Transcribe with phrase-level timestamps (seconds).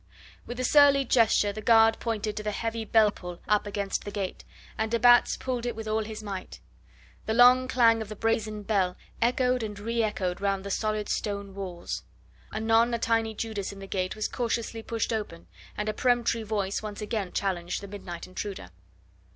[0.47, 4.09] With a surly gesture the guard pointed to the heavy bell pull up against the
[4.09, 4.43] gate,
[4.75, 6.59] and de Batz pulled it with all his might.
[7.27, 11.53] The long clang of the brazen bell echoed and re echoed round the solid stone
[11.53, 12.01] walls.
[12.51, 15.45] Anon a tiny judas in the gate was cautiously pushed open,
[15.77, 18.71] and a peremptory voice once again challenged the midnight intruder.